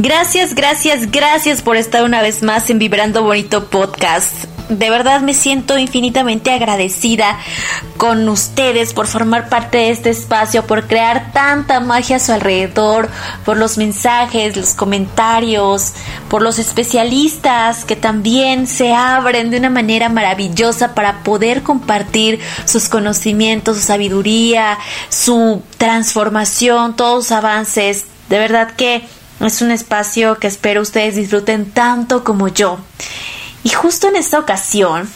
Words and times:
Gracias, 0.00 0.54
gracias, 0.54 1.10
gracias 1.10 1.60
por 1.60 1.76
estar 1.76 2.04
una 2.04 2.22
vez 2.22 2.44
más 2.44 2.70
en 2.70 2.78
Vibrando 2.78 3.24
Bonito 3.24 3.64
Podcast. 3.64 4.44
De 4.68 4.90
verdad 4.90 5.22
me 5.22 5.34
siento 5.34 5.76
infinitamente 5.76 6.52
agradecida 6.52 7.36
con 7.96 8.28
ustedes 8.28 8.94
por 8.94 9.08
formar 9.08 9.48
parte 9.48 9.78
de 9.78 9.90
este 9.90 10.10
espacio, 10.10 10.64
por 10.64 10.86
crear 10.86 11.32
tanta 11.32 11.80
magia 11.80 12.14
a 12.14 12.20
su 12.20 12.30
alrededor, 12.30 13.08
por 13.44 13.56
los 13.56 13.76
mensajes, 13.76 14.56
los 14.56 14.74
comentarios, 14.74 15.94
por 16.30 16.42
los 16.42 16.60
especialistas 16.60 17.84
que 17.84 17.96
también 17.96 18.68
se 18.68 18.94
abren 18.94 19.50
de 19.50 19.56
una 19.56 19.68
manera 19.68 20.08
maravillosa 20.08 20.94
para 20.94 21.24
poder 21.24 21.64
compartir 21.64 22.38
sus 22.66 22.88
conocimientos, 22.88 23.78
su 23.78 23.82
sabiduría, 23.82 24.78
su 25.08 25.60
transformación, 25.76 26.94
todos 26.94 27.24
sus 27.24 27.32
avances. 27.32 28.04
De 28.28 28.38
verdad 28.38 28.76
que 28.76 29.02
es 29.46 29.62
un 29.62 29.70
espacio 29.70 30.38
que 30.38 30.48
espero 30.48 30.82
ustedes 30.82 31.16
disfruten 31.16 31.70
tanto 31.70 32.24
como 32.24 32.48
yo. 32.48 32.78
Y 33.62 33.70
justo 33.70 34.08
en 34.08 34.16
esta 34.16 34.38
ocasión, 34.38 35.08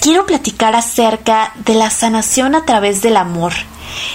quiero 0.00 0.26
platicar 0.26 0.74
acerca 0.74 1.52
de 1.64 1.74
la 1.74 1.90
sanación 1.90 2.54
a 2.54 2.64
través 2.64 3.02
del 3.02 3.16
amor. 3.16 3.52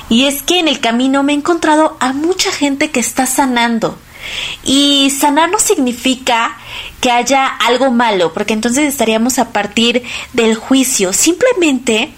Y 0.09 0.25
es 0.25 0.41
que 0.41 0.59
en 0.59 0.67
el 0.67 0.79
camino 0.79 1.23
me 1.23 1.33
he 1.33 1.35
encontrado 1.35 1.97
a 1.99 2.13
mucha 2.13 2.51
gente 2.51 2.91
que 2.91 2.99
está 2.99 3.25
sanando. 3.25 3.97
Y 4.63 5.11
sanar 5.11 5.49
no 5.49 5.59
significa 5.59 6.57
que 7.01 7.11
haya 7.11 7.47
algo 7.47 7.91
malo, 7.91 8.33
porque 8.33 8.53
entonces 8.53 8.87
estaríamos 8.87 9.39
a 9.39 9.51
partir 9.51 10.03
del 10.33 10.55
juicio. 10.55 11.13
Simplemente 11.13 12.11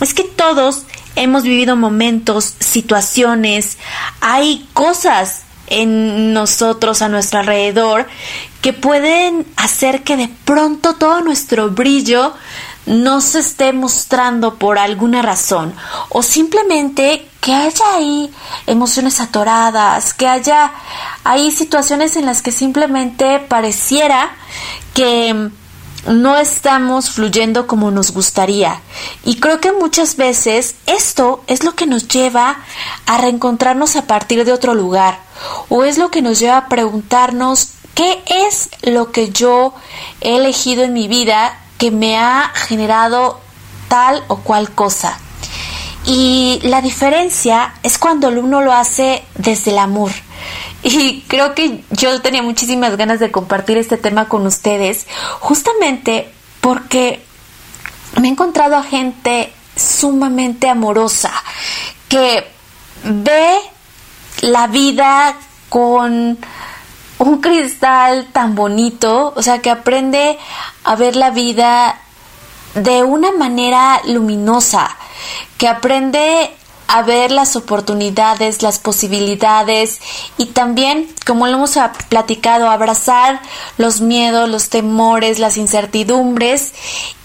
es 0.00 0.14
que 0.14 0.24
todos 0.24 0.84
hemos 1.16 1.42
vivido 1.42 1.76
momentos, 1.76 2.54
situaciones, 2.60 3.78
hay 4.20 4.68
cosas 4.72 5.42
en 5.70 6.32
nosotros, 6.32 7.02
a 7.02 7.08
nuestro 7.08 7.40
alrededor, 7.40 8.06
que 8.60 8.72
pueden 8.72 9.46
hacer 9.56 10.02
que 10.02 10.16
de 10.16 10.28
pronto 10.44 10.94
todo 10.94 11.20
nuestro 11.20 11.70
brillo 11.70 12.34
no 12.86 13.20
se 13.20 13.40
esté 13.40 13.72
mostrando 13.72 14.54
por 14.54 14.78
alguna 14.78 15.22
razón. 15.22 15.74
O 16.08 16.22
simplemente 16.22 17.28
que 17.40 17.54
haya 17.54 17.84
ahí 17.94 18.30
emociones 18.66 19.20
atoradas, 19.20 20.14
que 20.14 20.26
haya 20.26 20.72
ahí 21.24 21.50
situaciones 21.52 22.16
en 22.16 22.26
las 22.26 22.42
que 22.42 22.50
simplemente 22.50 23.38
pareciera 23.40 24.30
que 24.94 25.50
no 26.06 26.36
estamos 26.36 27.10
fluyendo 27.10 27.66
como 27.66 27.90
nos 27.90 28.12
gustaría. 28.12 28.80
Y 29.24 29.40
creo 29.40 29.60
que 29.60 29.72
muchas 29.72 30.16
veces 30.16 30.74
esto 30.86 31.42
es 31.46 31.64
lo 31.64 31.74
que 31.74 31.86
nos 31.86 32.08
lleva 32.08 32.58
a 33.06 33.18
reencontrarnos 33.18 33.96
a 33.96 34.06
partir 34.06 34.44
de 34.44 34.52
otro 34.52 34.74
lugar 34.74 35.20
o 35.68 35.84
es 35.84 35.98
lo 35.98 36.10
que 36.10 36.22
nos 36.22 36.38
lleva 36.38 36.56
a 36.56 36.68
preguntarnos 36.68 37.70
qué 37.94 38.22
es 38.26 38.70
lo 38.82 39.10
que 39.12 39.30
yo 39.30 39.74
he 40.20 40.36
elegido 40.36 40.84
en 40.84 40.92
mi 40.92 41.08
vida 41.08 41.58
que 41.78 41.90
me 41.90 42.16
ha 42.16 42.52
generado 42.54 43.40
tal 43.88 44.22
o 44.28 44.36
cual 44.38 44.70
cosa. 44.70 45.18
Y 46.04 46.60
la 46.62 46.80
diferencia 46.80 47.74
es 47.82 47.98
cuando 47.98 48.28
uno 48.28 48.62
lo 48.62 48.72
hace 48.72 49.24
desde 49.36 49.72
el 49.72 49.78
amor. 49.78 50.10
Y 50.82 51.22
creo 51.22 51.54
que 51.54 51.82
yo 51.90 52.20
tenía 52.22 52.42
muchísimas 52.42 52.96
ganas 52.96 53.18
de 53.18 53.32
compartir 53.32 53.78
este 53.78 53.96
tema 53.96 54.28
con 54.28 54.46
ustedes, 54.46 55.06
justamente 55.40 56.32
porque 56.60 57.24
me 58.20 58.28
he 58.28 58.30
encontrado 58.30 58.76
a 58.76 58.82
gente 58.82 59.52
sumamente 59.76 60.68
amorosa 60.68 61.32
que 62.08 62.46
ve 63.04 63.58
la 64.40 64.66
vida 64.66 65.36
con 65.68 66.38
un 67.18 67.40
cristal 67.40 68.28
tan 68.32 68.54
bonito, 68.54 69.32
o 69.34 69.42
sea, 69.42 69.60
que 69.60 69.70
aprende 69.70 70.38
a 70.84 70.96
ver 70.96 71.16
la 71.16 71.30
vida 71.30 72.00
de 72.74 73.02
una 73.02 73.32
manera 73.32 74.00
luminosa, 74.06 74.96
que 75.56 75.68
aprende 75.68 76.54
a 76.88 77.02
ver 77.02 77.30
las 77.30 77.54
oportunidades, 77.54 78.62
las 78.62 78.78
posibilidades 78.78 80.00
y 80.38 80.46
también, 80.46 81.06
como 81.26 81.46
lo 81.46 81.54
hemos 81.54 81.78
platicado, 82.08 82.68
abrazar 82.68 83.40
los 83.76 84.00
miedos, 84.00 84.48
los 84.48 84.70
temores, 84.70 85.38
las 85.38 85.58
incertidumbres 85.58 86.72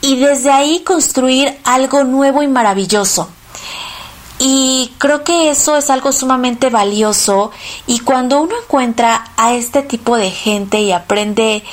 y 0.01 0.19
desde 0.19 0.51
ahí 0.51 0.83
construir 0.83 1.57
algo 1.63 2.03
nuevo 2.03 2.43
y 2.43 2.47
maravilloso. 2.47 3.29
Y 4.39 4.91
creo 4.97 5.23
que 5.23 5.49
eso 5.51 5.77
es 5.77 5.89
algo 5.89 6.11
sumamente 6.11 6.69
valioso 6.69 7.51
y 7.85 7.99
cuando 7.99 8.41
uno 8.41 8.55
encuentra 8.61 9.25
a 9.37 9.53
este 9.53 9.83
tipo 9.83 10.17
de 10.17 10.31
gente 10.31 10.81
y 10.81 10.91
aprende 10.91 11.63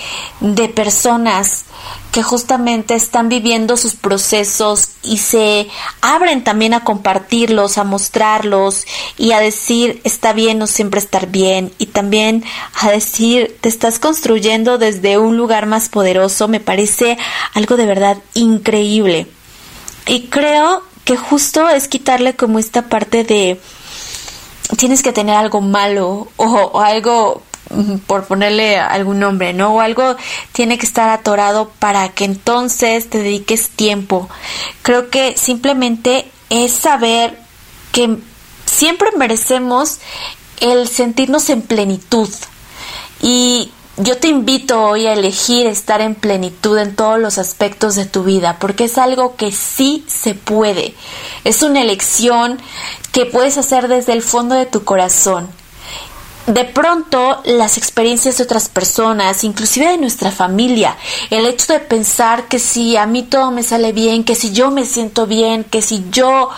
de 0.41 0.69
personas 0.69 1.65
que 2.13 2.23
justamente 2.23 2.95
están 2.95 3.29
viviendo 3.29 3.77
sus 3.77 3.95
procesos 3.95 4.91
y 5.03 5.19
se 5.19 5.69
abren 6.03 6.45
también 6.45 6.75
a 6.75 6.85
compartirlos, 6.85 7.79
a 7.79 7.85
mostrarlos 7.85 8.85
y 9.17 9.33
a 9.33 9.41
decir 9.41 10.01
está 10.05 10.33
bien 10.33 10.59
no 10.59 10.67
siempre 10.67 11.01
estar 11.01 11.29
bien 11.29 11.73
y 11.79 11.87
también 11.87 12.45
a 12.81 12.91
decir 12.91 13.57
te 13.61 13.69
estás 13.69 13.99
construyendo 13.99 14.77
desde 14.77 15.19
un 15.19 15.37
lugar 15.37 15.67
más 15.67 15.89
poderoso, 15.89 16.47
me 16.47 16.61
parece 16.61 17.17
algo 17.55 17.77
de 17.77 17.87
verdad 17.87 18.19
increíble. 18.35 19.27
Y 20.07 20.27
creo 20.27 20.90
que 21.11 21.17
justo 21.17 21.69
es 21.69 21.89
quitarle 21.89 22.37
como 22.37 22.61
esta 22.61 22.83
parte 22.83 23.25
de 23.25 23.61
tienes 24.77 25.03
que 25.03 25.11
tener 25.11 25.35
algo 25.35 25.61
malo 25.61 26.29
o, 26.37 26.81
algo 26.81 27.43
mm, 27.71 27.97
por 28.07 28.27
ponerle 28.27 28.79
algún 28.79 29.19
nombre, 29.19 29.53
¿no? 29.53 29.75
O 29.75 29.81
algo 29.81 30.15
tiene 30.53 30.79
que 30.79 30.87
estar 30.87 31.09
atorado 31.09 31.73
para 31.81 32.11
que 32.11 32.25
entonces 32.25 33.11
te 33.11 33.19
dediques 33.19 33.71
tiempo. 33.71 34.29
Creo 34.83 35.11
que 35.11 35.37
simplemente 35.37 36.31
es 36.49 36.71
saber 36.75 37.37
que 37.91 38.19
siempre 38.65 39.11
merecemos 39.17 39.99
el 40.61 40.87
sentirnos 40.87 41.51
en 41.51 41.63
plenitud. 41.63 42.29
Y 43.21 43.73
yo 44.03 44.17
te 44.19 44.29
invito 44.29 44.83
hoy 44.83 45.07
a 45.07 45.13
elegir 45.13 45.67
estar 45.67 46.01
en 46.01 46.15
plenitud 46.15 46.79
en 46.79 46.95
todos 46.97 47.19
los 47.19 47.39
aspectos 47.39 47.95
de 47.95 48.07
tu 48.07 48.25
vida, 48.25 48.59
porque 48.59 48.85
es 48.85 48.99
algo 48.99 49.37
que 49.37 49.53
sí 49.53 50.05
se 50.07 50.35
puede. 50.35 50.95
Es 51.45 51.63
una 51.63 51.83
elección 51.83 52.59
que 53.13 53.27
puedes 53.27 53.59
hacer 53.59 53.89
desde 53.89 54.13
el 54.13 54.23
fondo 54.23 54.55
de 54.55 54.67
tu 54.67 54.85
corazón. 54.85 55.49
De 56.47 56.65
pronto, 56.65 57.41
las 57.45 57.77
experiencias 57.77 58.39
de 58.39 58.45
otras 58.45 58.69
personas, 58.69 59.45
inclusive 59.45 59.89
de 59.89 59.99
nuestra 59.99 60.31
familia, 60.31 60.97
el 61.31 61.47
hecho 61.47 61.73
de 61.73 61.81
pensar 61.81 62.49
que 62.49 62.59
si 62.59 62.97
a 62.97 63.07
mí 63.07 63.23
todo 63.23 63.51
me 63.51 63.63
sale 63.63 63.93
bien, 63.93 64.25
que 64.25 64.35
si 64.35 64.53
yo 64.53 64.71
me 64.71 64.85
siento 64.85 65.27
bien, 65.27 65.65
que 65.65 65.83
si 65.83 66.07
yo 66.11 66.49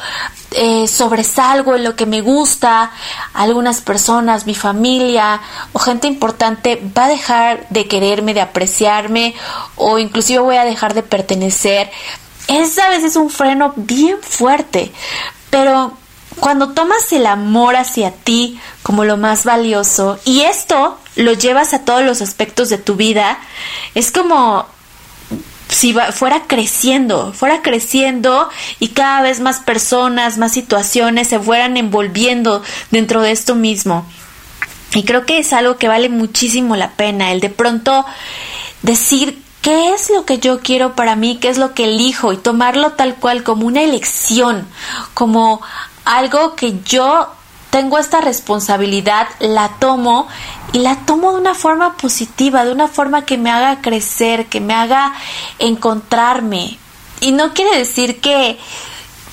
eh, 0.54 0.86
sobresalgo 0.88 1.76
en 1.76 1.84
lo 1.84 1.96
que 1.96 2.06
me 2.06 2.20
gusta, 2.20 2.90
algunas 3.34 3.80
personas, 3.80 4.46
mi 4.46 4.54
familia 4.54 5.40
o 5.72 5.78
gente 5.78 6.06
importante 6.06 6.82
va 6.96 7.06
a 7.06 7.08
dejar 7.08 7.66
de 7.70 7.86
quererme, 7.86 8.34
de 8.34 8.40
apreciarme 8.40 9.34
o 9.76 9.98
inclusive 9.98 10.40
voy 10.40 10.56
a 10.56 10.64
dejar 10.64 10.94
de 10.94 11.02
pertenecer. 11.02 11.90
Es 12.48 12.78
a 12.78 12.88
veces 12.88 13.16
un 13.16 13.30
freno 13.30 13.72
bien 13.76 14.18
fuerte, 14.20 14.92
pero 15.50 15.92
cuando 16.40 16.70
tomas 16.70 17.12
el 17.12 17.26
amor 17.26 17.76
hacia 17.76 18.10
ti 18.10 18.58
como 18.82 19.04
lo 19.04 19.16
más 19.16 19.44
valioso 19.44 20.18
y 20.24 20.42
esto 20.42 20.98
lo 21.16 21.32
llevas 21.34 21.74
a 21.74 21.84
todos 21.84 22.02
los 22.02 22.22
aspectos 22.22 22.68
de 22.68 22.78
tu 22.78 22.96
vida, 22.96 23.38
es 23.94 24.10
como 24.10 24.66
si 25.72 25.94
fuera 26.12 26.42
creciendo, 26.46 27.32
fuera 27.32 27.62
creciendo 27.62 28.48
y 28.78 28.88
cada 28.88 29.22
vez 29.22 29.40
más 29.40 29.60
personas, 29.60 30.36
más 30.36 30.52
situaciones 30.52 31.28
se 31.28 31.40
fueran 31.40 31.76
envolviendo 31.76 32.62
dentro 32.90 33.22
de 33.22 33.32
esto 33.32 33.54
mismo. 33.54 34.06
Y 34.94 35.04
creo 35.04 35.24
que 35.24 35.38
es 35.38 35.52
algo 35.52 35.78
que 35.78 35.88
vale 35.88 36.10
muchísimo 36.10 36.76
la 36.76 36.90
pena, 36.92 37.32
el 37.32 37.40
de 37.40 37.48
pronto 37.48 38.04
decir 38.82 39.42
qué 39.62 39.94
es 39.94 40.10
lo 40.10 40.26
que 40.26 40.38
yo 40.38 40.60
quiero 40.60 40.94
para 40.94 41.16
mí, 41.16 41.38
qué 41.40 41.48
es 41.48 41.56
lo 41.56 41.72
que 41.72 41.84
elijo 41.84 42.32
y 42.32 42.36
tomarlo 42.36 42.92
tal 42.92 43.14
cual 43.14 43.42
como 43.42 43.66
una 43.66 43.82
elección, 43.82 44.66
como 45.14 45.62
algo 46.04 46.54
que 46.54 46.80
yo 46.84 47.32
tengo 47.72 47.98
esta 47.98 48.20
responsabilidad, 48.20 49.28
la 49.40 49.70
tomo 49.78 50.28
y 50.74 50.80
la 50.80 50.96
tomo 51.06 51.32
de 51.32 51.40
una 51.40 51.54
forma 51.54 51.96
positiva, 51.96 52.66
de 52.66 52.70
una 52.70 52.86
forma 52.86 53.24
que 53.24 53.38
me 53.38 53.50
haga 53.50 53.80
crecer, 53.80 54.44
que 54.44 54.60
me 54.60 54.74
haga 54.74 55.14
encontrarme. 55.58 56.78
Y 57.22 57.32
no 57.32 57.54
quiere 57.54 57.78
decir 57.78 58.20
que, 58.20 58.58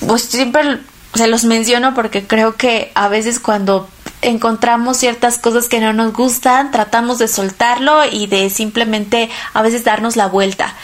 pues 0.06 0.22
siempre 0.22 0.80
se 1.12 1.26
los 1.26 1.44
menciono 1.44 1.92
porque 1.92 2.26
creo 2.26 2.56
que 2.56 2.90
a 2.94 3.08
veces 3.08 3.40
cuando 3.40 3.90
encontramos 4.22 4.96
ciertas 4.96 5.36
cosas 5.36 5.68
que 5.68 5.80
no 5.80 5.92
nos 5.92 6.14
gustan, 6.14 6.70
tratamos 6.70 7.18
de 7.18 7.28
soltarlo 7.28 8.06
y 8.10 8.26
de 8.26 8.48
simplemente 8.48 9.28
a 9.52 9.60
veces 9.60 9.84
darnos 9.84 10.16
la 10.16 10.28
vuelta. 10.28 10.74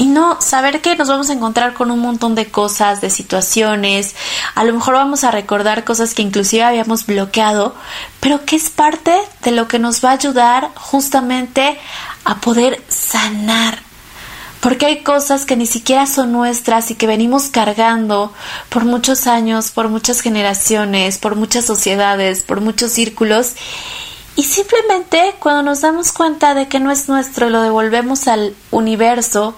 Y 0.00 0.06
no 0.06 0.40
saber 0.40 0.80
que 0.80 0.96
nos 0.96 1.08
vamos 1.08 1.28
a 1.28 1.34
encontrar 1.34 1.74
con 1.74 1.90
un 1.90 1.98
montón 1.98 2.34
de 2.34 2.50
cosas, 2.50 3.02
de 3.02 3.10
situaciones, 3.10 4.14
a 4.54 4.64
lo 4.64 4.72
mejor 4.72 4.94
vamos 4.94 5.24
a 5.24 5.30
recordar 5.30 5.84
cosas 5.84 6.14
que 6.14 6.22
inclusive 6.22 6.62
habíamos 6.62 7.04
bloqueado, 7.04 7.74
pero 8.18 8.46
que 8.46 8.56
es 8.56 8.70
parte 8.70 9.14
de 9.42 9.50
lo 9.50 9.68
que 9.68 9.78
nos 9.78 10.02
va 10.02 10.08
a 10.08 10.14
ayudar 10.14 10.70
justamente 10.74 11.78
a 12.24 12.36
poder 12.36 12.82
sanar. 12.88 13.82
Porque 14.60 14.86
hay 14.86 15.02
cosas 15.02 15.44
que 15.44 15.56
ni 15.56 15.66
siquiera 15.66 16.06
son 16.06 16.32
nuestras 16.32 16.90
y 16.90 16.94
que 16.94 17.06
venimos 17.06 17.50
cargando 17.50 18.32
por 18.70 18.86
muchos 18.86 19.26
años, 19.26 19.70
por 19.70 19.90
muchas 19.90 20.22
generaciones, 20.22 21.18
por 21.18 21.36
muchas 21.36 21.66
sociedades, 21.66 22.42
por 22.42 22.62
muchos 22.62 22.92
círculos 22.92 23.54
y 24.36 24.44
simplemente 24.44 25.34
cuando 25.38 25.62
nos 25.62 25.82
damos 25.82 26.12
cuenta 26.12 26.54
de 26.54 26.66
que 26.66 26.80
no 26.80 26.90
es 26.90 27.08
nuestro, 27.08 27.50
lo 27.50 27.60
devolvemos 27.60 28.26
al 28.28 28.54
universo, 28.70 29.54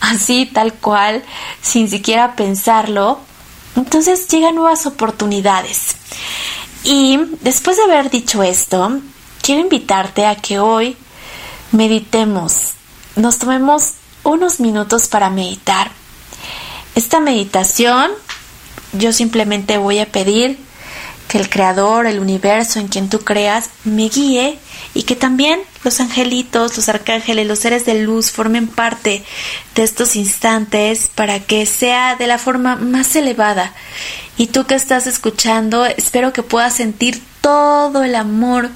así 0.00 0.46
tal 0.46 0.74
cual, 0.74 1.24
sin 1.62 1.88
siquiera 1.88 2.36
pensarlo, 2.36 3.20
entonces 3.76 4.28
llegan 4.28 4.54
nuevas 4.54 4.86
oportunidades. 4.86 5.96
Y 6.84 7.18
después 7.40 7.76
de 7.76 7.84
haber 7.84 8.10
dicho 8.10 8.42
esto, 8.42 9.00
quiero 9.42 9.62
invitarte 9.62 10.26
a 10.26 10.36
que 10.36 10.58
hoy 10.58 10.96
meditemos, 11.72 12.72
nos 13.16 13.38
tomemos 13.38 13.92
unos 14.22 14.60
minutos 14.60 15.08
para 15.08 15.30
meditar. 15.30 15.90
Esta 16.94 17.20
meditación 17.20 18.10
yo 18.92 19.12
simplemente 19.12 19.78
voy 19.78 19.98
a 19.98 20.10
pedir 20.10 20.58
que 21.28 21.38
el 21.38 21.50
Creador, 21.50 22.06
el 22.06 22.20
universo 22.20 22.78
en 22.78 22.88
quien 22.88 23.08
tú 23.08 23.20
creas, 23.20 23.70
me 23.84 24.08
guíe 24.08 24.58
y 24.96 25.02
que 25.02 25.14
también 25.14 25.60
los 25.84 26.00
angelitos, 26.00 26.74
los 26.76 26.88
arcángeles, 26.88 27.46
los 27.46 27.58
seres 27.58 27.84
de 27.84 28.02
luz 28.02 28.30
formen 28.30 28.66
parte 28.66 29.22
de 29.74 29.82
estos 29.82 30.16
instantes 30.16 31.10
para 31.14 31.40
que 31.40 31.66
sea 31.66 32.16
de 32.16 32.26
la 32.26 32.38
forma 32.38 32.76
más 32.76 33.14
elevada. 33.14 33.74
Y 34.38 34.46
tú 34.46 34.64
que 34.64 34.74
estás 34.74 35.06
escuchando, 35.06 35.84
espero 35.84 36.32
que 36.32 36.42
puedas 36.42 36.74
sentir 36.74 37.22
todo 37.42 38.04
el 38.04 38.14
amor 38.14 38.70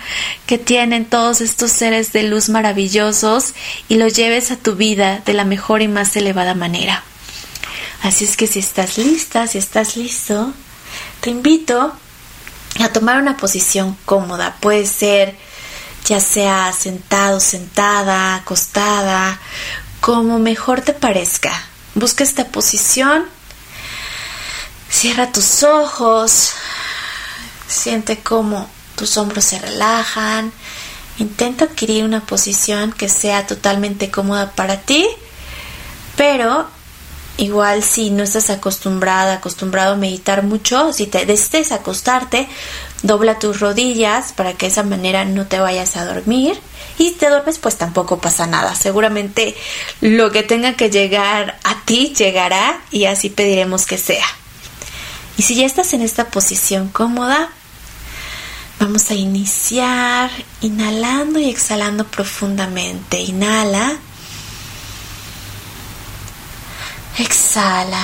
que 0.47 0.59
tienen 0.59 1.07
todos 1.07 1.41
estos 1.41 1.73
seres 1.73 2.13
de 2.13 2.25
luz 2.25 2.51
maravillosos 2.51 3.55
y 3.89 3.95
lo 3.95 4.07
lleves 4.07 4.51
a 4.51 4.57
tu 4.57 4.75
vida 4.77 5.23
de 5.25 5.33
la 5.33 5.45
mejor 5.45 5.81
y 5.81 5.89
más 5.89 6.15
elevada 6.17 6.55
manera. 6.55 7.03
Así 8.03 8.25
es 8.25 8.37
que 8.37 8.47
si 8.47 8.59
estás 8.59 8.99
lista, 8.99 9.47
si 9.47 9.57
estás 9.57 9.97
listo, 9.97 10.53
te 11.21 11.31
invito 11.31 11.95
a 12.79 12.89
tomar 12.91 13.21
una 13.21 13.39
posición 13.39 13.97
cómoda. 14.05 14.57
Puede 14.61 14.85
ser 14.85 15.37
ya 16.05 16.21
sea 16.21 16.73
sentado, 16.73 17.41
sentada, 17.41 18.37
acostada, 18.37 19.39
como 20.01 20.39
mejor 20.39 20.81
te 20.81 20.93
parezca. 20.93 21.53
Busca 21.95 22.25
esta 22.25 22.47
posición. 22.49 23.27
Cierra 24.89 25.33
tus 25.33 25.63
ojos. 25.63 26.53
Siente 27.69 28.19
cómo 28.19 28.69
tus 28.97 29.17
hombros 29.17 29.45
se 29.45 29.59
relajan. 29.59 30.53
Intenta 31.19 31.67
adquirir 31.67 32.05
una 32.05 32.25
posición 32.25 32.93
que 32.93 33.09
sea 33.09 33.47
totalmente 33.47 34.11
cómoda 34.11 34.53
para 34.53 34.81
ti, 34.81 35.07
pero 36.17 36.69
Igual 37.41 37.83
si 37.83 38.11
no 38.11 38.23
estás 38.23 38.51
acostumbrada, 38.51 39.33
acostumbrado 39.33 39.95
a 39.95 39.97
meditar 39.97 40.43
mucho, 40.43 40.93
si 40.93 41.07
te 41.07 41.25
decides 41.25 41.73
acostarte, 41.73 42.47
dobla 43.03 43.39
tus 43.39 43.61
rodillas 43.61 44.35
para 44.35 44.53
que 44.53 44.67
de 44.67 44.73
esa 44.73 44.83
manera 44.83 45.25
no 45.25 45.47
te 45.47 45.59
vayas 45.59 45.97
a 45.97 46.05
dormir. 46.05 46.61
Y 46.99 47.09
si 47.09 47.15
te 47.15 47.31
duermes, 47.31 47.59
pues 47.59 47.79
tampoco 47.79 48.19
pasa 48.19 48.47
nada. 48.47 48.75
Seguramente 48.75 49.57
lo 50.03 50.31
que 50.31 50.43
tenga 50.43 50.75
que 50.75 50.91
llegar 50.91 51.59
a 51.65 51.81
ti 51.87 52.13
llegará 52.15 52.83
y 52.91 53.07
así 53.07 53.31
pediremos 53.31 53.87
que 53.87 53.97
sea. 53.97 54.27
Y 55.39 55.43
si 55.43 55.55
ya 55.55 55.65
estás 55.65 55.95
en 55.95 56.03
esta 56.03 56.29
posición 56.29 56.91
cómoda, 56.91 57.49
vamos 58.79 59.11
a 59.11 59.15
iniciar 59.15 60.31
inhalando 60.61 61.39
y 61.41 61.49
exhalando 61.49 62.07
profundamente. 62.07 63.19
Inhala. 63.19 63.99
Exhala. 67.21 68.03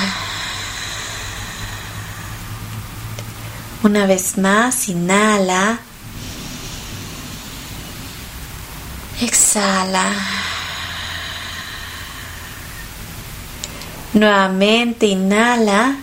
Una 3.82 4.04
vez 4.04 4.36
más, 4.36 4.90
inhala. 4.90 5.78
Exhala. 9.22 10.12
Nuevamente, 14.12 15.06
inhala. 15.06 15.96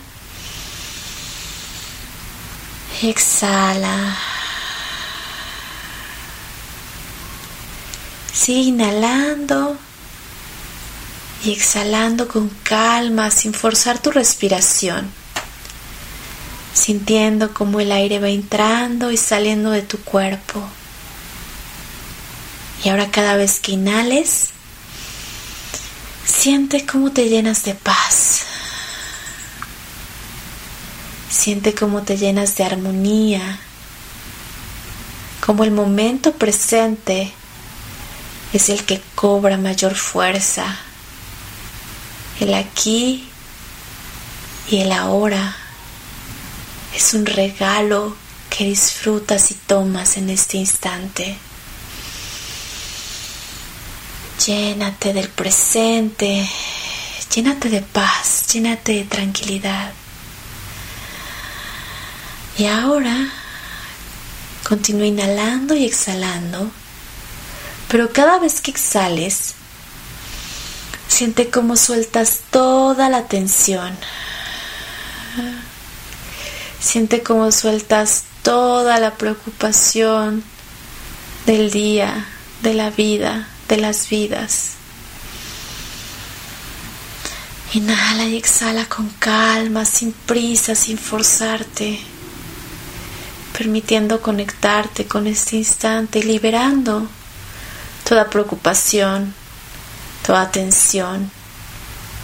Exhala. 3.03 4.17
Sigue 8.33 8.69
inhalando 8.69 9.77
y 11.43 11.51
exhalando 11.51 12.29
con 12.29 12.47
calma, 12.63 13.29
sin 13.29 13.53
forzar 13.53 13.99
tu 13.99 14.11
respiración, 14.11 15.11
sintiendo 16.73 17.53
cómo 17.53 17.81
el 17.81 17.91
aire 17.91 18.19
va 18.19 18.29
entrando 18.29 19.11
y 19.11 19.17
saliendo 19.17 19.71
de 19.71 19.81
tu 19.81 19.99
cuerpo. 19.99 20.63
Y 22.83 22.89
ahora 22.89 23.11
cada 23.11 23.35
vez 23.35 23.59
que 23.59 23.73
inhales, 23.73 24.49
siente 26.25 26.85
cómo 26.85 27.11
te 27.11 27.27
llenas 27.27 27.63
de 27.63 27.75
paz. 27.75 28.43
Siente 31.29 31.73
cómo 31.73 32.03
te 32.03 32.15
llenas 32.15 32.55
de 32.55 32.63
armonía, 32.63 33.59
como 35.45 35.65
el 35.65 35.71
momento 35.71 36.31
presente 36.33 37.33
es 38.53 38.69
el 38.69 38.85
que 38.85 39.01
cobra 39.15 39.57
mayor 39.57 39.95
fuerza 39.95 40.82
el 42.39 42.53
aquí 42.53 43.29
y 44.69 44.77
el 44.77 44.91
ahora 44.91 45.55
es 46.95 47.13
un 47.13 47.25
regalo 47.25 48.15
que 48.49 48.65
disfrutas 48.65 49.51
y 49.51 49.55
tomas 49.55 50.17
en 50.17 50.29
este 50.29 50.57
instante. 50.57 51.37
Llénate 54.45 55.13
del 55.13 55.29
presente, 55.29 56.47
llénate 57.33 57.69
de 57.69 57.81
paz, 57.81 58.47
llénate 58.51 58.93
de 58.93 59.03
tranquilidad. 59.05 59.91
Y 62.57 62.65
ahora 62.65 63.29
continúa 64.67 65.07
inhalando 65.07 65.75
y 65.75 65.85
exhalando, 65.85 66.71
pero 67.89 68.13
cada 68.13 68.37
vez 68.37 68.61
que 68.61 68.71
exhales, 68.71 69.55
Siente 71.13 71.51
cómo 71.51 71.75
sueltas 71.75 72.39
toda 72.49 73.07
la 73.07 73.27
tensión. 73.27 73.95
Siente 76.79 77.21
cómo 77.21 77.51
sueltas 77.51 78.23
toda 78.41 78.99
la 78.99 79.13
preocupación 79.13 80.43
del 81.45 81.69
día, 81.69 82.25
de 82.63 82.73
la 82.73 82.89
vida, 82.89 83.47
de 83.69 83.77
las 83.77 84.09
vidas. 84.09 84.71
Inhala 87.73 88.25
y 88.25 88.35
exhala 88.35 88.85
con 88.85 89.07
calma, 89.09 89.85
sin 89.85 90.13
prisa, 90.13 90.73
sin 90.73 90.97
forzarte, 90.97 91.99
permitiendo 93.55 94.19
conectarte 94.19 95.05
con 95.05 95.27
este 95.27 95.57
instante 95.57 96.17
y 96.17 96.23
liberando 96.23 97.07
toda 98.03 98.31
preocupación, 98.31 99.42
toda 100.25 100.51
tensión, 100.51 101.29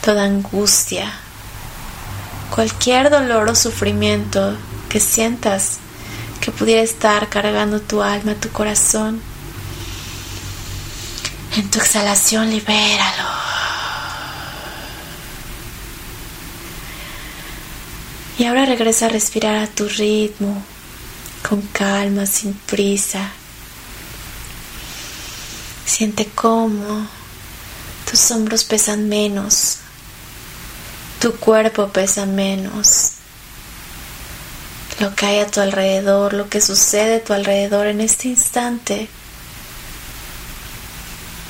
toda 0.03 0.24
angustia, 0.24 1.12
cualquier 2.56 3.10
dolor 3.10 3.50
o 3.50 3.56
sufrimiento 3.56 4.58
que 4.89 5.00
sientas 5.00 5.79
que 6.41 6.51
pudiera 6.51 6.82
estar 6.82 7.29
cargando 7.29 7.82
tu 7.82 8.01
alma, 8.01 8.34
tu 8.36 8.50
corazón. 8.50 9.22
En 11.56 11.70
tu 11.70 11.79
exhalación 11.79 12.50
libéralo. 12.50 13.27
Y 18.38 18.46
ahora 18.46 18.65
regresa 18.65 19.08
a 19.08 19.10
respirar 19.10 19.58
a 19.58 19.68
tu 19.68 19.89
ritmo, 19.89 20.63
con 21.48 21.62
calma, 21.62 22.25
sin 22.25 22.53
prisa. 22.53 23.32
Siente 25.86 26.25
cómo 26.34 27.19
tus 28.10 28.32
hombros 28.32 28.63
pesan 28.63 29.10
menos, 29.10 29.78
tu 31.20 31.36
cuerpo 31.36 31.89
pesa 31.89 32.25
menos. 32.25 33.12
Lo 35.00 35.16
que 35.16 35.25
hay 35.25 35.39
a 35.39 35.48
tu 35.48 35.62
alrededor, 35.62 36.34
lo 36.34 36.50
que 36.50 36.60
sucede 36.60 37.18
a 37.18 37.24
tu 37.24 37.34
alrededor 37.34 37.88
en 37.88 38.01
este 38.01 38.28
instante, 38.28 39.08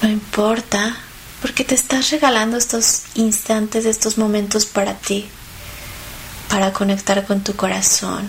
no 0.02 0.10
importa, 0.10 0.98
porque 1.42 1.64
te 1.64 1.76
estás 1.76 2.12
regalando 2.12 2.58
estos 2.58 3.04
instantes, 3.16 3.86
estos 3.86 4.18
momentos 4.18 4.66
para 4.66 4.96
ti 4.96 5.30
para 6.50 6.74
conectar 6.74 7.26
con 7.26 7.42
tu 7.42 7.56
corazón, 7.56 8.28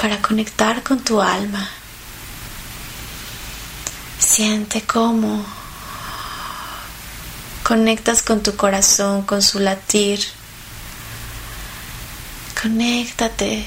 para 0.00 0.20
conectar 0.20 0.82
con 0.82 1.00
tu 1.00 1.20
alma. 1.20 1.68
Siente 4.18 4.82
cómo 4.82 5.44
conectas 7.66 8.22
con 8.22 8.44
tu 8.44 8.54
corazón, 8.54 9.22
con 9.22 9.42
su 9.42 9.58
latir. 9.58 10.20
Conéctate 12.62 13.66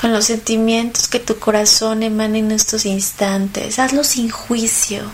con 0.00 0.12
los 0.12 0.24
sentimientos 0.24 1.06
que 1.06 1.20
tu 1.20 1.38
corazón 1.38 2.02
emana 2.02 2.38
en 2.38 2.50
estos 2.50 2.84
instantes. 2.84 3.78
Hazlo 3.78 4.02
sin 4.02 4.28
juicio. 4.28 5.08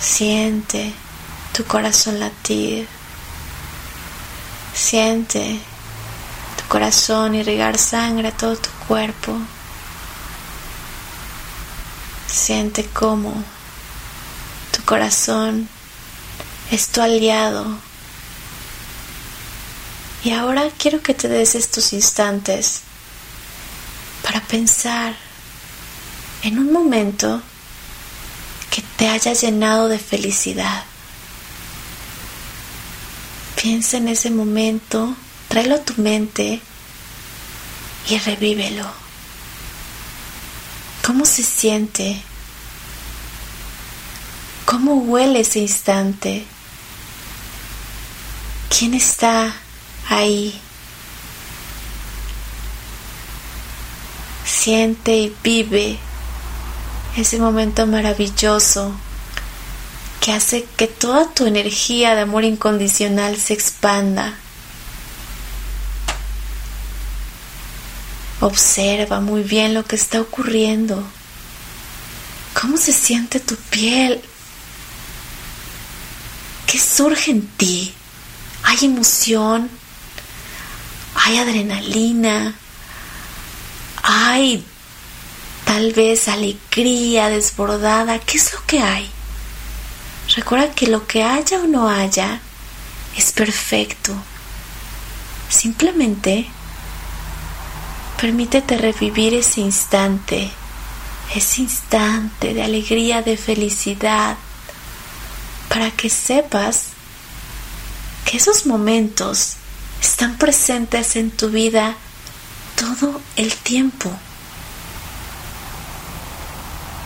Siente 0.00 0.92
tu 1.52 1.64
corazón 1.64 2.20
latir. 2.20 2.86
Siente 4.72 5.58
tu 6.58 6.68
corazón 6.68 7.34
irrigar 7.34 7.76
sangre 7.76 8.28
a 8.28 8.36
todo 8.36 8.54
tu 8.54 8.70
cuerpo. 8.86 9.36
Siente 12.28 12.86
cómo 12.92 13.42
tu 14.74 14.82
corazón 14.84 15.68
es 16.70 16.88
tu 16.88 17.00
aliado. 17.00 17.64
Y 20.24 20.32
ahora 20.32 20.68
quiero 20.76 21.00
que 21.02 21.14
te 21.14 21.28
des 21.28 21.54
estos 21.54 21.92
instantes 21.92 22.80
para 24.22 24.40
pensar 24.40 25.14
en 26.42 26.58
un 26.58 26.72
momento 26.72 27.40
que 28.70 28.82
te 28.96 29.08
haya 29.08 29.32
llenado 29.32 29.88
de 29.88 29.98
felicidad. 29.98 30.84
Piensa 33.60 33.98
en 33.98 34.08
ese 34.08 34.30
momento, 34.30 35.14
tráelo 35.48 35.76
a 35.76 35.84
tu 35.84 35.94
mente 36.00 36.60
y 38.08 38.18
revívelo. 38.18 38.90
¿Cómo 41.06 41.24
se 41.26 41.42
siente? 41.42 42.22
¿Cómo 44.74 44.94
huele 44.94 45.38
ese 45.38 45.60
instante? 45.60 46.44
¿Quién 48.76 48.94
está 48.94 49.54
ahí? 50.08 50.60
Siente 54.44 55.12
y 55.16 55.36
vive 55.44 55.96
ese 57.16 57.38
momento 57.38 57.86
maravilloso 57.86 58.96
que 60.20 60.32
hace 60.32 60.66
que 60.76 60.88
toda 60.88 61.32
tu 61.32 61.46
energía 61.46 62.16
de 62.16 62.22
amor 62.22 62.42
incondicional 62.42 63.36
se 63.36 63.54
expanda. 63.54 64.34
Observa 68.40 69.20
muy 69.20 69.44
bien 69.44 69.72
lo 69.72 69.84
que 69.84 69.94
está 69.94 70.20
ocurriendo. 70.20 71.00
¿Cómo 72.60 72.76
se 72.76 72.92
siente 72.92 73.38
tu 73.38 73.54
piel? 73.54 74.20
¿Qué 76.74 76.80
surge 76.80 77.30
en 77.30 77.46
ti? 77.46 77.94
¿Hay 78.64 78.86
emoción? 78.86 79.70
¿Hay 81.14 81.38
adrenalina? 81.38 82.52
¿Hay 84.02 84.66
tal 85.64 85.92
vez 85.92 86.26
alegría 86.26 87.28
desbordada? 87.28 88.18
¿Qué 88.18 88.38
es 88.38 88.52
lo 88.52 88.66
que 88.66 88.80
hay? 88.80 89.08
Recuerda 90.34 90.72
que 90.72 90.88
lo 90.88 91.06
que 91.06 91.22
haya 91.22 91.60
o 91.60 91.68
no 91.68 91.88
haya 91.88 92.40
es 93.16 93.30
perfecto. 93.30 94.12
Simplemente 95.48 96.48
permítete 98.20 98.78
revivir 98.78 99.34
ese 99.34 99.60
instante, 99.60 100.50
ese 101.36 101.62
instante 101.62 102.52
de 102.52 102.64
alegría, 102.64 103.22
de 103.22 103.36
felicidad, 103.36 104.36
para 105.74 105.90
que 105.90 106.08
sepas 106.08 106.90
que 108.24 108.36
esos 108.36 108.64
momentos 108.64 109.54
están 110.00 110.38
presentes 110.38 111.16
en 111.16 111.32
tu 111.32 111.50
vida 111.50 111.96
todo 112.76 113.20
el 113.34 113.52
tiempo. 113.56 114.08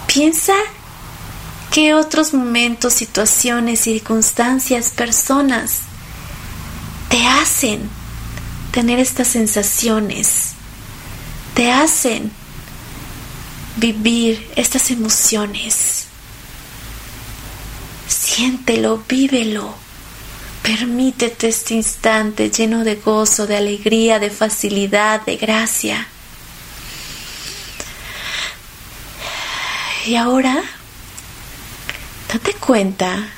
Piensa 0.06 0.52
¿Qué 1.72 1.94
otros 1.94 2.34
momentos, 2.34 2.92
situaciones, 2.92 3.80
circunstancias, 3.80 4.90
personas 4.90 5.80
te 7.08 7.26
hacen 7.26 7.88
tener 8.72 8.98
estas 8.98 9.28
sensaciones? 9.28 10.52
Te 11.54 11.70
hacen 11.70 12.32
vivir 13.76 14.50
estas 14.56 14.90
emociones. 14.90 15.97
Siéntelo, 18.38 19.02
vívelo. 19.08 19.74
Permítete 20.62 21.48
este 21.48 21.74
instante 21.74 22.50
lleno 22.50 22.84
de 22.84 22.94
gozo, 22.94 23.48
de 23.48 23.56
alegría, 23.56 24.20
de 24.20 24.30
facilidad, 24.30 25.22
de 25.26 25.36
gracia. 25.36 26.06
Y 30.06 30.14
ahora 30.14 30.62
Date 32.32 32.54
cuenta 32.54 33.28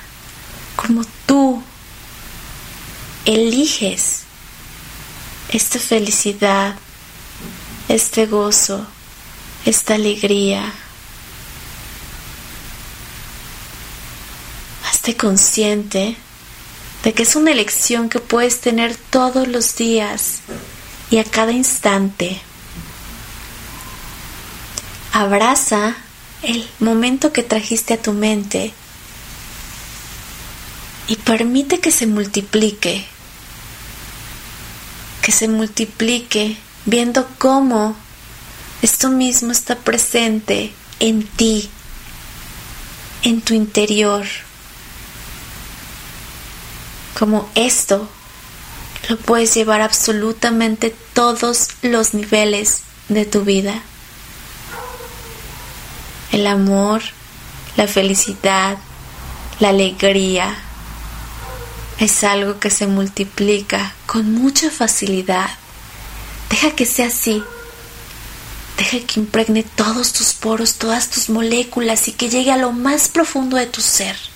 como 0.77 1.07
tú 1.25 1.63
eliges 3.25 4.25
esta 5.49 5.79
felicidad, 5.79 6.75
este 7.89 8.27
gozo, 8.27 8.87
esta 9.65 9.95
alegría. 9.95 10.75
Consciente 15.17 16.17
de 17.03 17.13
que 17.13 17.23
es 17.23 17.37
una 17.37 17.51
elección 17.51 18.09
que 18.09 18.21
puedes 18.21 18.61
tener 18.61 18.95
todos 18.97 19.49
los 19.49 19.77
días 19.77 20.41
y 21.11 21.19
a 21.19 21.25
cada 21.25 21.53
instante. 21.53 22.41
Abraza 25.13 25.97
el 26.43 26.69
momento 26.79 27.33
que 27.33 27.43
trajiste 27.43 27.95
a 27.95 28.03
tu 28.03 28.13
mente 28.13 28.73
y 31.09 31.17
permite 31.17 31.81
que 31.81 31.91
se 31.91 32.07
multiplique, 32.07 33.05
que 35.23 35.33
se 35.33 35.49
multiplique 35.49 36.57
viendo 36.87 37.29
cómo 37.39 37.97
esto 38.83 39.09
mismo 39.11 39.51
está 39.53 39.77
presente 39.77 40.73
en 41.01 41.27
ti, 41.27 41.69
en 43.23 43.41
tu 43.41 43.55
interior, 43.55 44.25
como 47.21 47.51
esto 47.55 48.09
lo 49.11 49.19
puedes 49.19 49.55
llevar 49.55 49.83
absolutamente 49.83 50.97
todos 51.13 51.69
los 51.83 52.15
niveles 52.15 52.81
de 53.11 53.27
tu 53.27 53.43
vida. 53.43 53.83
El 56.33 56.47
amor, 56.47 57.03
la 57.77 57.87
felicidad, 57.87 58.79
la 59.59 59.69
alegría, 59.69 60.57
es 61.99 62.25
algo 62.25 62.59
que 62.59 62.71
se 62.71 62.87
multiplica 62.87 63.93
con 64.07 64.33
mucha 64.33 64.71
facilidad. 64.71 65.51
Deja 66.49 66.71
que 66.71 66.87
sea 66.87 67.09
así. 67.09 67.45
Deja 68.79 68.99
que 69.07 69.21
impregne 69.21 69.63
todos 69.63 70.15
tus 70.15 70.33
poros, 70.33 70.77
todas 70.77 71.11
tus 71.11 71.29
moléculas 71.29 72.09
y 72.09 72.13
que 72.13 72.31
llegue 72.31 72.51
a 72.51 72.57
lo 72.57 72.73
más 72.73 73.09
profundo 73.09 73.59
de 73.59 73.67
tu 73.67 73.83
ser. 73.83 74.30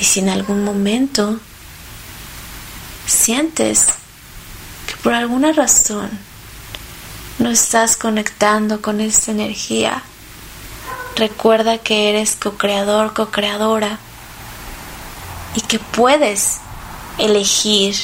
Y 0.00 0.04
si 0.04 0.20
en 0.20 0.28
algún 0.28 0.64
momento 0.64 1.40
sientes 3.06 3.86
que 4.86 4.96
por 5.02 5.12
alguna 5.14 5.52
razón 5.52 6.10
no 7.38 7.50
estás 7.50 7.96
conectando 7.96 8.80
con 8.80 9.00
esta 9.00 9.32
energía, 9.32 10.02
recuerda 11.16 11.78
que 11.78 12.10
eres 12.10 12.36
co-creador, 12.36 13.14
co-creadora 13.14 13.98
y 15.54 15.60
que 15.62 15.78
puedes 15.78 16.58
elegir 17.18 17.96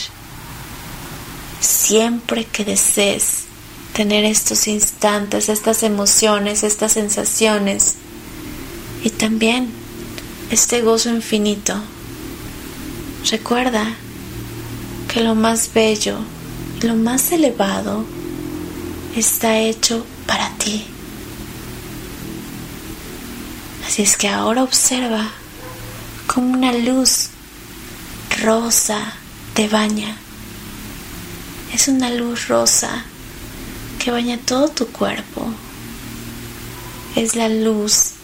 siempre 1.61 2.45
que 2.45 2.65
desees 2.65 3.45
tener 3.93 4.25
estos 4.25 4.67
instantes, 4.67 5.49
estas 5.49 5.85
emociones, 5.85 6.65
estas 6.65 6.93
sensaciones 6.93 7.95
y 9.05 9.11
también 9.11 9.84
este 10.51 10.83
gozo 10.83 11.11
infinito. 11.11 11.75
Recuerda 13.31 13.95
que 15.09 15.21
lo 15.21 15.35
más 15.35 15.71
bello, 15.73 16.19
lo 16.83 16.95
más 16.95 17.33
elevado 17.33 18.05
está 19.17 19.59
hecho 19.59 20.05
para 20.27 20.51
ti. 20.59 20.85
Así 23.87 24.03
es 24.03 24.17
que 24.17 24.29
ahora 24.29 24.63
observa 24.63 25.31
como 26.27 26.53
una 26.53 26.73
luz 26.73 27.29
rosa 28.43 29.15
te 29.55 29.69
baña. 29.69 30.17
Es 31.73 31.89
una 31.89 32.11
luz 32.11 32.49
rosa 32.49 33.05
que 33.99 34.11
baña 34.11 34.39
todo 34.39 34.69
tu 34.69 34.89
cuerpo. 34.89 35.47
Es 37.15 37.37
la 37.37 37.49
luz 37.49 38.15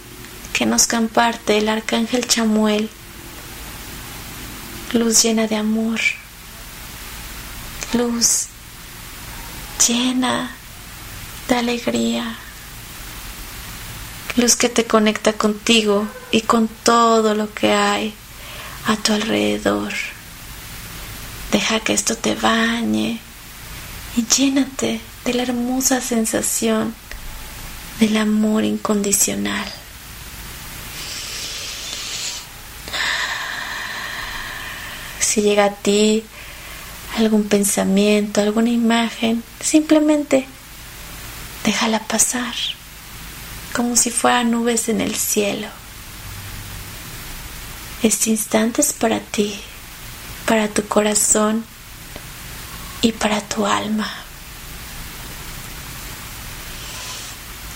que 0.61 0.67
nos 0.67 0.87
comparte 0.87 1.57
el 1.57 1.71
arcángel 1.71 2.29
Chamuel. 2.29 2.91
Luz 4.93 5.23
llena 5.23 5.47
de 5.47 5.57
amor. 5.57 5.99
Luz 7.95 8.49
llena 9.89 10.55
de 11.49 11.55
alegría. 11.55 12.37
Luz 14.37 14.55
que 14.55 14.69
te 14.69 14.85
conecta 14.85 15.33
contigo 15.33 16.07
y 16.31 16.43
con 16.43 16.69
todo 16.69 17.35
lo 17.35 17.55
que 17.55 17.73
hay 17.73 18.13
a 18.85 18.97
tu 18.97 19.15
alrededor. 19.15 19.95
Deja 21.53 21.81
que 21.81 21.95
esto 21.95 22.17
te 22.17 22.35
bañe 22.35 23.19
y 24.15 24.27
llénate 24.27 25.01
de 25.25 25.33
la 25.33 25.45
hermosa 25.45 26.03
sensación 26.03 26.95
del 27.99 28.19
amor 28.19 28.65
incondicional. 28.65 29.80
Si 35.31 35.43
llega 35.43 35.67
a 35.67 35.71
ti 35.71 36.25
algún 37.17 37.45
pensamiento, 37.45 38.41
alguna 38.41 38.71
imagen, 38.71 39.45
simplemente 39.61 40.45
déjala 41.65 42.01
pasar 42.01 42.53
como 43.73 43.95
si 43.95 44.11
fueran 44.11 44.51
nubes 44.51 44.89
en 44.89 45.01
el 45.01 45.15
cielo. 45.15 45.69
Este 48.03 48.31
instante 48.31 48.81
es 48.81 48.93
para 48.93 49.21
ti, 49.21 49.55
para 50.47 50.67
tu 50.67 50.89
corazón 50.89 51.65
y 53.01 53.13
para 53.13 53.41
tu 53.41 53.67
alma. 53.67 54.13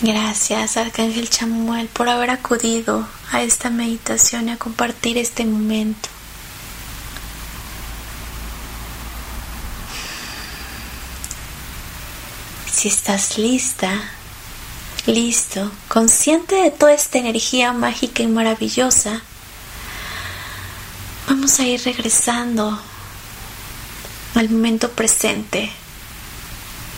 Gracias, 0.01 0.77
Arcángel 0.77 1.31
Chamuel, 1.31 1.87
por 1.87 2.09
haber 2.09 2.31
acudido 2.31 3.07
a 3.31 3.45
esta 3.45 3.71
meditación 3.71 4.49
y 4.49 4.51
a 4.51 4.57
compartir 4.57 5.19
este 5.19 5.45
momento. 5.45 6.14
Si 12.85 12.89
estás 12.89 13.39
lista, 13.39 14.11
listo, 15.07 15.73
consciente 15.89 16.57
de 16.57 16.71
toda 16.71 16.93
esta 16.93 17.17
energía 17.17 17.73
mágica 17.73 18.23
y 18.23 18.27
maravillosa, 18.27 19.23
vamos 21.27 21.59
a 21.59 21.63
ir 21.63 21.83
regresando 21.83 22.79
al 24.35 24.51
momento 24.51 24.91
presente, 24.91 25.73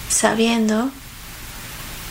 sabiendo 0.08 0.90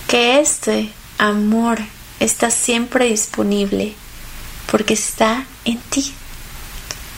que 0.07 0.39
este 0.39 0.93
amor 1.17 1.79
está 2.21 2.51
siempre 2.51 3.09
disponible 3.09 3.93
porque 4.71 4.93
está 4.93 5.45
en 5.65 5.79
ti, 5.81 6.13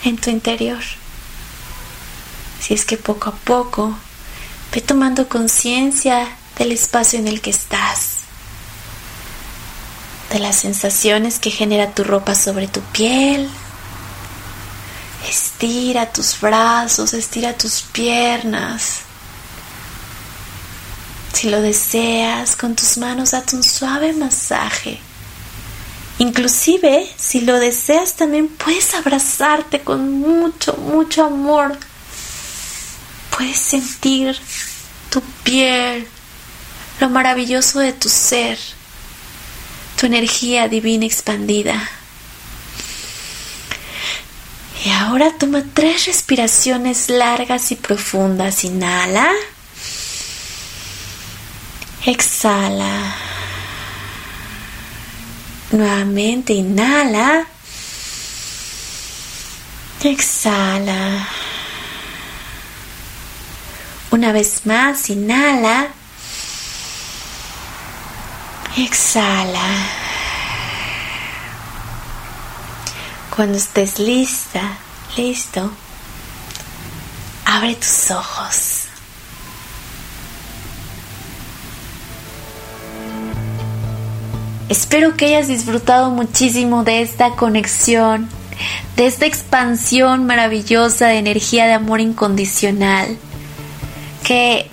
en 0.05 0.17
tu 0.17 0.31
interior. 0.31 0.81
Si 2.59 2.73
es 2.73 2.83
que 2.83 2.97
poco 2.97 3.29
a 3.29 3.35
poco 3.35 3.95
ve 4.73 4.81
tomando 4.81 5.29
conciencia 5.29 6.36
del 6.57 6.71
espacio 6.71 7.19
en 7.19 7.27
el 7.27 7.41
que 7.41 7.51
estás 7.51 8.17
de 10.29 10.39
las 10.39 10.57
sensaciones 10.57 11.39
que 11.39 11.51
genera 11.51 11.93
tu 11.93 12.03
ropa 12.03 12.35
sobre 12.35 12.67
tu 12.67 12.81
piel. 12.81 13.49
Estira 15.27 16.11
tus 16.11 16.39
brazos, 16.39 17.13
estira 17.13 17.57
tus 17.57 17.81
piernas. 17.81 18.99
Si 21.33 21.49
lo 21.49 21.61
deseas, 21.61 22.55
con 22.55 22.75
tus 22.75 22.97
manos 22.97 23.31
date 23.31 23.55
un 23.55 23.63
suave 23.63 24.13
masaje. 24.13 24.99
Inclusive, 26.19 27.07
si 27.15 27.41
lo 27.41 27.59
deseas, 27.59 28.15
también 28.15 28.47
puedes 28.47 28.95
abrazarte 28.95 29.81
con 29.81 30.19
mucho, 30.19 30.73
mucho 30.77 31.25
amor. 31.25 31.77
Puedes 33.29 33.59
sentir 33.59 34.35
tu 35.11 35.21
piel, 35.43 36.07
lo 36.99 37.09
maravilloso 37.09 37.79
de 37.79 37.93
tu 37.93 38.09
ser 38.09 38.57
tu 39.97 40.05
energía 40.05 40.69
divina 40.69 41.05
expandida. 41.05 41.89
Y 44.85 44.91
ahora 44.91 45.33
toma 45.37 45.63
tres 45.73 46.05
respiraciones 46.05 47.09
largas 47.09 47.71
y 47.71 47.75
profundas. 47.75 48.63
Inhala. 48.63 49.27
Exhala. 52.05 53.15
Nuevamente 55.71 56.53
inhala. 56.53 57.47
Exhala. 60.03 61.27
Una 64.11 64.31
vez 64.31 64.61
más, 64.65 65.09
inhala. 65.09 65.96
Exhala. 68.77 69.87
Cuando 73.35 73.57
estés 73.57 73.97
lista, 73.97 74.77
listo, 75.17 75.71
abre 77.43 77.73
tus 77.73 78.11
ojos. 78.11 78.83
Espero 84.69 85.17
que 85.17 85.25
hayas 85.25 85.47
disfrutado 85.47 86.11
muchísimo 86.11 86.83
de 86.83 87.01
esta 87.01 87.31
conexión, 87.31 88.29
de 88.95 89.07
esta 89.07 89.25
expansión 89.25 90.27
maravillosa 90.27 91.07
de 91.07 91.17
energía 91.17 91.65
de 91.65 91.73
amor 91.73 91.99
incondicional. 91.99 93.17
Que 94.23 94.69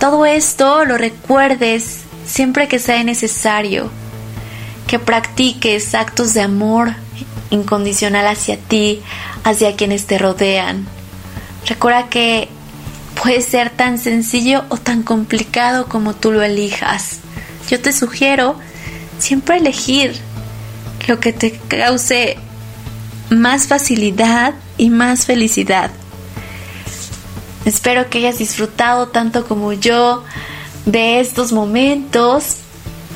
todo 0.00 0.26
esto 0.26 0.84
lo 0.84 0.98
recuerdes 0.98 2.09
siempre 2.30 2.68
que 2.68 2.78
sea 2.78 3.02
necesario, 3.02 3.90
que 4.86 4.98
practiques 4.98 5.94
actos 5.94 6.32
de 6.32 6.42
amor 6.42 6.94
incondicional 7.50 8.26
hacia 8.28 8.56
ti, 8.56 9.02
hacia 9.44 9.74
quienes 9.74 10.06
te 10.06 10.18
rodean. 10.18 10.86
Recuerda 11.66 12.08
que 12.08 12.48
puede 13.20 13.42
ser 13.42 13.70
tan 13.70 13.98
sencillo 13.98 14.64
o 14.68 14.76
tan 14.76 15.02
complicado 15.02 15.86
como 15.86 16.14
tú 16.14 16.30
lo 16.30 16.42
elijas. 16.42 17.18
Yo 17.68 17.80
te 17.80 17.92
sugiero 17.92 18.54
siempre 19.18 19.58
elegir 19.58 20.16
lo 21.08 21.18
que 21.18 21.32
te 21.32 21.52
cause 21.68 22.36
más 23.30 23.66
facilidad 23.66 24.54
y 24.78 24.90
más 24.90 25.26
felicidad. 25.26 25.90
Espero 27.64 28.08
que 28.08 28.18
hayas 28.18 28.38
disfrutado 28.38 29.08
tanto 29.08 29.46
como 29.46 29.72
yo 29.72 30.24
de 30.86 31.20
estos 31.20 31.52
momentos. 31.52 32.56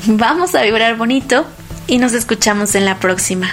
Vamos 0.07 0.55
a 0.55 0.63
vibrar 0.63 0.97
bonito 0.97 1.45
y 1.87 1.99
nos 1.99 2.13
escuchamos 2.13 2.75
en 2.75 2.85
la 2.85 2.99
próxima. 2.99 3.49